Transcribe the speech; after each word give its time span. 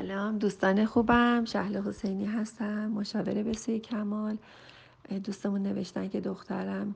سلام. 0.00 0.38
دوستان 0.38 0.86
خوبم. 0.86 1.44
شهل 1.44 1.82
حسینی 1.82 2.24
هستم. 2.24 2.86
مشاوره 2.90 3.42
بسیار 3.42 3.78
کمال. 3.78 4.36
دوستمون 5.24 5.62
نوشتن 5.62 6.08
که 6.08 6.20
دخترم 6.20 6.94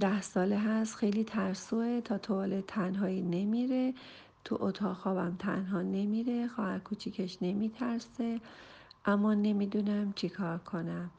ده 0.00 0.22
ساله 0.22 0.58
هست. 0.58 0.94
خیلی 0.94 1.24
ترسوه. 1.24 2.00
تا 2.00 2.18
توالت 2.18 2.66
تنهایی 2.66 3.22
نمیره. 3.22 3.94
تو 4.44 4.56
اتاق 4.60 4.96
خوابم 4.96 5.36
تنها 5.38 5.82
نمیره. 5.82 6.48
خواهر 6.48 6.78
کوچیکش 6.78 7.38
نمیترسه. 7.42 8.40
اما 9.04 9.34
نمی‌دونم 9.34 10.12
چی 10.12 10.28
کار 10.28 10.58
کنم. 10.58 11.10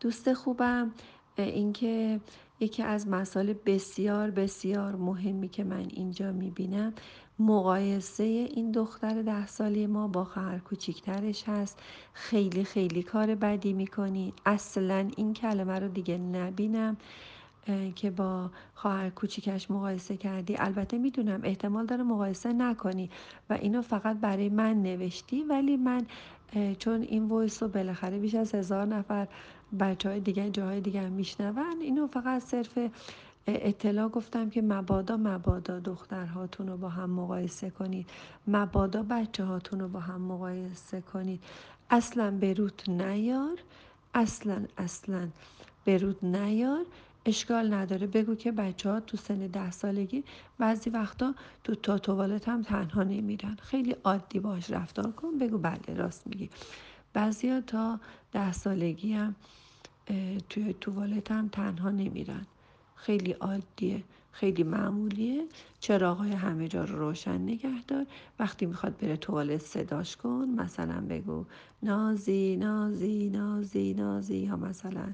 دوست 0.00 0.32
خوبم 0.32 0.90
اینکه 1.36 2.20
یکی 2.60 2.82
از 2.82 3.08
مسائل 3.08 3.54
بسیار 3.66 4.30
بسیار 4.30 4.96
مهمی 4.96 5.48
که 5.48 5.64
من 5.64 5.86
اینجا 5.90 6.32
می‌بینم 6.32 6.92
مقایسه 7.38 8.24
این 8.24 8.70
دختر 8.70 9.22
ده 9.22 9.46
سالی 9.46 9.86
ما 9.86 10.08
با 10.08 10.24
خواهر 10.24 10.58
کوچیکترش 10.58 11.44
هست. 11.48 11.78
خیلی 12.12 12.64
خیلی 12.64 13.02
کار 13.02 13.34
بدی 13.34 13.72
می‌کنی. 13.72 14.32
اصلا 14.46 15.08
این 15.16 15.34
کلمه 15.34 15.78
رو 15.78 15.88
دیگه 15.88 16.18
نبینم 16.18 16.96
که 17.94 18.10
با 18.10 18.50
خواهر 18.74 19.10
کوچیکش 19.10 19.70
مقایسه 19.70 20.16
کردی. 20.16 20.56
البته 20.58 20.98
می‌دونم 20.98 21.40
احتمال 21.44 21.86
داره 21.86 22.02
مقایسه 22.02 22.52
نکنی 22.52 23.10
و 23.50 23.52
اینو 23.52 23.82
فقط 23.82 24.16
برای 24.16 24.48
من 24.48 24.82
نوشتی 24.82 25.42
ولی 25.42 25.76
من 25.76 26.06
چون 26.78 27.02
این 27.02 27.32
ویس 27.32 27.62
رو 27.62 27.68
بالاخره 27.68 28.18
بیش 28.18 28.34
از 28.34 28.54
هزار 28.54 28.86
نفر 28.86 29.28
بچه 29.80 30.08
های 30.08 30.20
دیگه 30.20 30.50
جاهای 30.50 30.80
دیگه 30.80 31.08
میشنون 31.08 31.80
اینو 31.80 32.06
فقط 32.06 32.42
صرف 32.42 32.78
اطلاع 33.46 34.08
گفتم 34.08 34.50
که 34.50 34.62
مبادا 34.62 35.16
مبادا 35.16 35.80
دخترهاتون 35.80 36.68
رو 36.68 36.76
با 36.76 36.88
هم 36.88 37.10
مقایسه 37.10 37.70
کنید. 37.70 38.10
مبادا 38.46 39.02
بچه 39.02 39.44
هاتون 39.44 39.80
رو 39.80 39.88
با 39.88 40.00
هم 40.00 40.20
مقایسه 40.20 41.00
کنید. 41.00 41.44
اصلا 41.90 42.30
بروت 42.30 42.88
نیار. 42.88 43.58
اصلا 44.14 44.64
اصلا 44.78 45.28
برود 45.86 46.24
نیار. 46.24 46.84
اشکال 47.26 47.74
نداره. 47.74 48.06
بگو 48.06 48.34
که 48.34 48.52
بچه 48.52 48.90
ها 48.90 49.00
تو 49.00 49.16
سن 49.16 49.38
ده 49.38 49.70
سالگی 49.70 50.24
بعضی 50.58 50.90
وقتا 50.90 51.34
تو 51.64 51.74
تا 51.74 51.98
توالت 51.98 52.48
هم 52.48 52.62
تنها 52.62 53.02
نمیرن. 53.02 53.56
خیلی 53.62 53.96
عادی 54.04 54.40
باش 54.40 54.70
رفتار 54.70 55.12
کن. 55.12 55.38
بگو 55.38 55.58
بله 55.58 55.94
راست 55.96 56.26
میگی. 56.26 56.50
بعضی 57.12 57.60
تا 57.60 58.00
ده 58.32 58.52
سالگی 58.52 59.12
هم 59.12 59.34
توی 60.48 60.74
توالت 60.80 61.30
هم 61.30 61.48
تنها 61.48 61.90
نمیرن. 61.90 62.46
خیلی 62.96 63.32
عادیه 63.32 64.04
خیلی 64.32 64.62
معمولیه. 64.62 65.46
چراغای 65.80 66.32
همه 66.32 66.68
جا 66.68 66.84
رو 66.84 66.98
روشن 66.98 67.38
نگه 67.38 67.82
دار. 67.88 68.06
وقتی 68.38 68.66
می‌خواد 68.66 68.96
بره 68.96 69.16
توالت 69.16 69.60
صداش 69.62 70.16
کن 70.16 70.48
مثلا 70.56 71.00
بگو 71.00 71.44
نازی 71.82 72.56
نازی 72.56 73.30
نازی 73.30 73.94
نازی. 73.94 74.36
یا 74.36 74.56
مثلا 74.56 75.12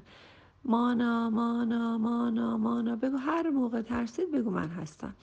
مانا 0.65 1.29
مانا 1.29 1.97
مانا 1.97 2.57
مانا. 2.57 2.95
بگو 2.95 3.17
هر 3.17 3.49
موقع 3.49 3.81
ترسید 3.81 4.31
بگو 4.31 4.49
من 4.49 4.69
هستم. 4.69 5.13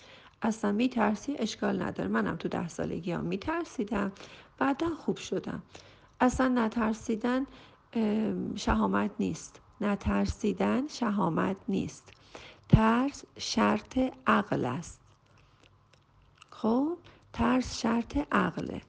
اصلا 0.43 0.73
میترسی؟ 0.73 1.37
اشکال 1.39 1.83
نداره. 1.83 2.09
منم 2.09 2.37
تو 2.37 2.49
ده 2.49 2.69
سالگی 2.69 3.13
هم 3.13 3.25
میترسیدم. 3.25 4.13
بعدا 4.59 4.89
خوب 4.95 5.17
شدم. 5.17 5.63
اصلا 6.21 6.49
نترسیدن 6.49 7.47
شهامت 8.57 9.11
نیست. 9.19 9.61
نترسیدن 9.81 10.87
شهامت 10.89 11.57
نیست. 11.69 12.13
ترس 12.73 13.25
شرط 13.39 13.99
عقل 14.27 14.65
است. 14.65 15.01
خب 16.51 16.99
ترس 17.33 17.81
شرط 17.81 18.19
عقله 18.33 18.83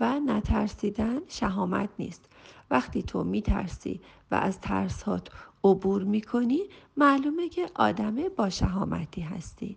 و 0.00 0.20
نترسیدن 0.20 1.20
شهامت 1.28 1.88
نیست. 1.98 2.24
وقتی 2.70 3.02
تو 3.02 3.24
میترسی 3.24 4.00
و 4.30 4.34
از 4.34 4.60
ترسات 4.60 5.28
عبور 5.64 6.02
می‌کنی 6.04 6.60
معلومه 6.96 7.48
که 7.48 7.70
آدم 7.74 8.16
با 8.36 8.50
شهامتی 8.50 9.20
هستی. 9.20 9.76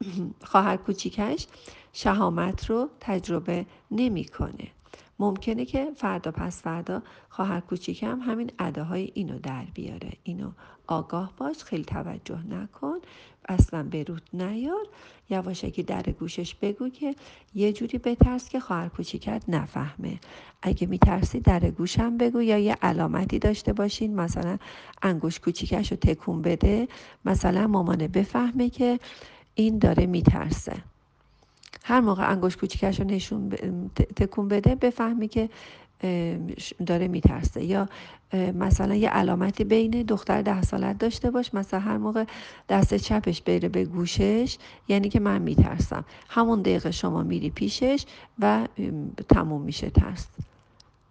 خواهر 0.50 0.76
کوچیکش 0.76 1.46
شهامت 1.92 2.70
رو 2.70 2.88
تجربه 3.00 3.66
نمی‌کنه. 3.90 4.68
ممکنه 5.18 5.64
که 5.64 5.90
فردا 5.96 6.30
پس 6.30 6.62
فردا 6.62 7.02
خواهر 7.28 7.60
کوچیکم 7.60 8.20
همین 8.20 8.50
اداهای 8.58 9.10
اینو 9.14 9.38
در 9.38 9.64
بیاره. 9.74 10.12
اینو 10.22 10.50
آگاه 10.86 11.32
باش 11.36 11.64
خیلی 11.64 11.84
توجه 11.84 12.46
نکن. 12.46 12.98
اصلا 13.48 13.82
برود 13.82 14.22
نیار. 14.32 14.86
یواشکی 15.30 15.82
در 15.82 16.02
گوشش 16.02 16.54
بگو 16.54 16.88
که 16.88 17.14
یه 17.54 17.72
جوری 17.72 17.98
بترس 17.98 18.48
که 18.48 18.60
خواهر 18.60 18.88
کوچیکت 18.88 19.44
نفهمه. 19.48 20.20
اگه 20.62 20.86
میترسی 20.86 21.40
در 21.40 21.70
گوشم 21.70 22.16
بگو 22.16 22.42
یا 22.42 22.58
یه 22.58 22.76
علامتی 22.82 23.38
داشته 23.38 23.72
باشین. 23.72 24.14
مثلا 24.14 24.58
انگوش 25.02 25.40
کوچیکش 25.40 25.90
رو 25.90 25.96
تکون 25.96 26.42
بده. 26.42 26.88
مثلا 27.24 27.66
مامانه 27.66 28.08
بفهمه 28.08 28.70
که 28.70 29.00
این 29.54 29.78
داره 29.78 30.06
میترسه. 30.06 30.93
هر 31.86 32.00
موقع 32.00 32.30
انگوش 32.30 32.56
کوچیکش 32.56 33.00
رو 33.00 33.06
نشون 33.06 33.48
تکون 34.16 34.48
بده 34.48 34.74
بفهمی 34.74 35.28
که 35.28 35.48
داره 36.86 37.08
میترسه. 37.08 37.64
یا 37.64 37.88
مثلا 38.34 38.94
یه 38.94 39.08
علامتی 39.08 39.64
بین 39.64 39.90
دختر 39.90 40.42
ده 40.42 40.62
سالت 40.62 40.98
داشته 40.98 41.30
باش 41.30 41.54
مثلا 41.54 41.80
هر 41.80 41.96
موقع 41.96 42.24
دست 42.68 42.94
چپش 42.94 43.42
بره 43.42 43.68
به 43.68 43.84
گوشش 43.84 44.58
یعنی 44.88 45.08
که 45.08 45.20
من 45.20 45.42
میترسم. 45.42 46.04
همون 46.28 46.62
دقیقه 46.62 46.90
شما 46.90 47.22
میری 47.22 47.50
پیشش 47.50 48.04
و 48.38 48.68
تموم 49.28 49.62
میشه 49.62 49.90
ترس. 49.90 50.26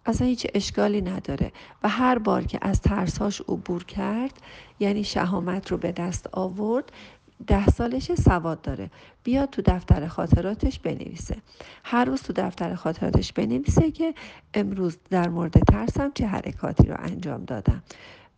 اصلا 0.06 0.26
هیچ 0.26 0.46
اشکالی 0.54 1.00
نداره. 1.00 1.52
و 1.82 1.88
هر 1.88 2.18
بار 2.18 2.44
که 2.44 2.58
از 2.62 2.80
ترسهاش 2.80 3.40
عبور 3.40 3.84
کرد 3.84 4.32
یعنی 4.80 5.04
شهامت 5.04 5.70
رو 5.70 5.76
به 5.76 5.92
دست 5.92 6.28
آورد 6.32 6.92
ده 7.46 7.66
سالش 7.66 8.14
سواد 8.14 8.60
داره. 8.60 8.90
بیا 9.24 9.46
تو 9.46 9.62
دفتر 9.62 10.06
خاطراتش 10.06 10.78
بنویسه. 10.78 11.36
هر 11.84 12.04
روز 12.04 12.22
تو 12.22 12.32
دفتر 12.32 12.74
خاطراتش 12.74 13.32
بنویسه 13.32 13.90
که 13.90 14.14
امروز 14.54 14.96
در 15.10 15.28
مورد 15.28 15.52
ترسم 15.52 16.12
چه 16.14 16.26
حرکاتی 16.26 16.86
رو 16.86 16.96
انجام 16.98 17.44
دادم. 17.44 17.82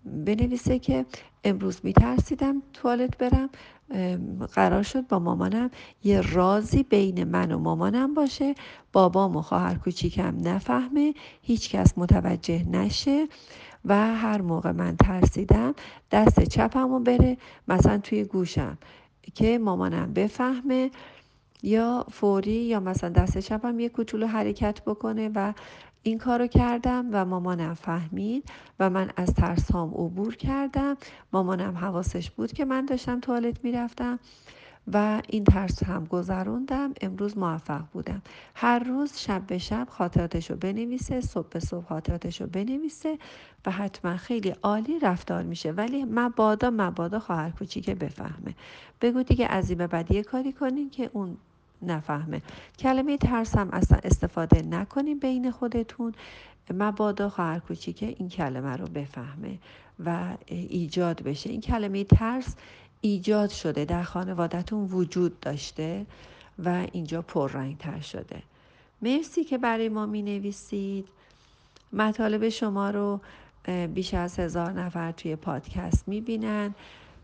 بنویسه 0.05 0.79
که 0.79 1.07
امروز 1.45 1.81
میترسیدم 1.83 2.63
توالت 2.73 3.19
برم 3.19 3.51
قرار 4.53 4.83
شد 4.83 5.07
با 5.07 5.19
مامانم 5.19 5.71
یه 6.05 6.21
رازی 6.21 6.83
بین 6.83 7.25
من 7.25 7.53
و 7.53 7.59
مامانم 7.59 8.15
باشه. 8.15 8.55
بابام 8.93 9.37
و 9.37 9.43
خواهر 9.43 9.75
کوچیکم 9.75 10.49
نفهمه 10.49 11.15
هیچکس 11.43 11.99
متوجه 11.99 12.65
نشه. 12.69 13.29
و 13.87 14.15
هر 14.17 14.43
موقع 14.43 14.73
من 14.73 14.97
ترسیدم 14.97 15.75
دست 16.11 16.41
چپمو 16.41 17.01
بره 17.01 17.37
مثلا 17.69 17.99
توی 17.99 18.25
گوشم 18.25 18.79
که 19.35 19.59
مامانم 19.59 20.13
بفهمه 20.13 20.91
یا 21.63 22.07
فوری 22.11 22.53
یا 22.53 22.81
مثلا 22.81 23.11
دست 23.11 23.39
چپم 23.39 23.81
یه 23.81 23.89
کوچولو 23.89 24.27
حرکت 24.27 24.81
بکنه 24.83 25.31
و 25.35 25.53
این 26.03 26.19
کارو 26.19 26.47
کردم 26.47 27.09
و 27.13 27.25
مامانم 27.25 27.75
فهمید 27.75 28.45
و 28.81 28.91
من 28.91 29.11
از 29.17 29.35
ترس 29.35 29.73
هم 29.73 29.89
عبور 29.95 30.37
کردم. 30.37 30.97
مامانم 31.33 31.77
حواسش 31.77 32.31
بود 32.31 32.53
که 32.53 32.65
من 32.65 32.85
داشتم 32.87 33.21
توالت 33.21 33.65
می‌رفتم. 33.65 34.19
و 34.93 35.23
این 35.29 35.45
ترس 35.45 35.83
هم 35.83 36.05
گذروندم. 36.05 36.95
امروز 37.01 37.39
موفق 37.39 37.83
بودم. 37.93 38.23
هر 38.55 38.79
روز 38.79 39.19
شب 39.19 39.43
به 39.47 39.59
شب 39.59 39.87
خاطراتش 39.91 40.51
رو 40.51 40.57
بنویسه 40.57 41.21
صبح 41.21 41.49
به 41.49 41.61
صبح 41.61 41.87
خاطراتش 41.87 42.41
رو 42.41 42.47
بنویسه 42.47 43.19
و 43.67 43.71
حتما 43.71 44.17
خیلی 44.17 44.55
عالی 44.63 44.99
رفتار 44.99 45.43
میشه. 45.43 45.73
ولی 45.73 46.05
مبادا 46.05 46.71
مبادا 46.71 47.19
خواهر 47.19 47.51
کوچیکه 47.51 47.95
بفهمه. 47.95 48.55
بگو 49.01 49.23
دیگه 49.23 49.47
از 49.47 49.69
این 49.71 49.79
به 49.79 49.87
بعد 49.87 50.13
یه 50.13 50.23
کاری 50.23 50.53
کنین 50.53 50.91
که 50.91 51.11
اون 51.13 51.37
نفهمه. 51.83 52.43
کلمه 52.79 53.17
ترس 53.17 53.57
هم 53.57 53.69
اصلا 53.73 53.99
استفاده 54.05 54.63
نکنیم 54.63 55.19
بین 55.19 55.51
خودتون. 55.51 56.15
مبادا 56.75 57.29
خواهر 57.29 57.59
کوچیکه 57.59 58.07
این 58.19 58.29
کلمه 58.29 58.77
رو 58.77 58.87
بفهمه 58.87 59.59
و 60.05 60.37
ایجاد 60.47 61.23
بشه. 61.23 61.51
این 61.51 61.61
کلمه 61.61 62.05
ترس 62.05 62.55
ایجاد 63.07 63.51
شده 63.51 63.85
در 63.85 64.03
خانوادتون 64.03 64.85
وجود 64.85 65.41
داشته 65.41 66.07
و 66.65 66.87
اینجا 66.93 67.23
پررنگ 67.23 67.79
تر 67.79 68.01
شده. 68.01 68.43
مرسی 69.03 69.45
که 69.45 69.59
برای 69.59 69.89
ما 69.89 70.07
می 70.07 70.23
نویسید 70.23 71.09
مطالب 71.93 72.49
شما 72.49 72.91
رو 72.91 73.21
بیش 73.95 74.15
از 74.15 74.41
هزار 74.41 74.73
نفر 74.73 75.13
توی 75.13 75.37
پادکست 75.37 76.09
می 76.09 76.21
بینن 76.21 76.75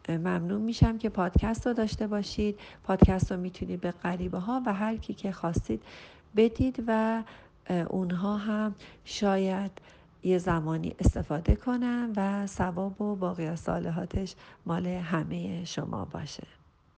ممنون 0.09 0.61
میشم 0.61 0.99
که 0.99 1.09
پادکست 1.09 1.67
رو 1.67 1.73
داشته 1.73 2.07
باشید. 2.07 2.59
پادکست 2.85 3.33
رو 3.33 3.39
می‌تونید 3.39 3.81
به 3.81 3.91
غریبه 3.91 4.39
ها 4.39 4.63
و 4.67 4.75
هر 4.75 4.97
کی 4.97 5.15
که 5.15 5.33
خواستید 5.33 5.83
بدید 6.37 6.85
و 6.87 7.23
اونها 7.89 8.37
هم 8.37 8.75
شاید 9.05 9.71
یه 10.23 10.39
زمانی 10.39 10.95
استفاده 10.99 11.57
کنم 11.57 12.13
و 12.17 12.47
ثواب 12.47 13.01
و 13.01 13.17
باقی 13.17 13.57
صالحاتش 13.57 14.35
مال 14.67 14.87
همه 14.87 15.65
شما 15.65 16.05
باشه. 16.05 16.62